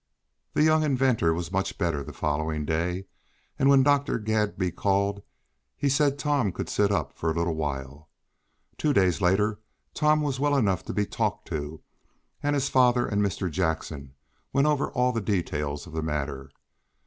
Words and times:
The 0.53 0.63
young 0.63 0.81
inventor 0.81 1.31
was 1.31 1.51
much 1.51 1.77
better 1.77 2.03
the 2.03 2.11
following 2.11 2.65
day, 2.65 3.05
and 3.59 3.69
when 3.69 3.83
Dr. 3.83 4.17
Gladby 4.17 4.71
called 4.71 5.21
he 5.77 5.89
said 5.89 6.17
Tom 6.17 6.51
could 6.51 6.69
sit 6.69 6.91
up 6.91 7.13
for 7.13 7.29
a 7.29 7.35
little 7.35 7.53
while. 7.53 8.09
Two 8.79 8.93
days 8.93 9.21
later 9.21 9.59
Tom 9.93 10.21
was 10.23 10.39
well 10.39 10.55
enough 10.57 10.81
to 10.85 10.93
be 10.95 11.05
talked 11.05 11.47
to, 11.49 11.83
and 12.41 12.55
his 12.55 12.67
father 12.67 13.05
and 13.05 13.21
Mr. 13.21 13.47
Jackson 13.51 14.15
went 14.51 14.65
over 14.65 14.89
all 14.89 15.11
the 15.11 15.21
details 15.21 15.85
of 15.85 15.93
the 15.93 16.01
matter. 16.01 16.45
Mr. 16.45 16.49